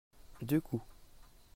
[0.41, 0.83] deux coups.